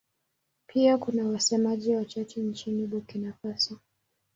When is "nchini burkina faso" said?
2.41-3.79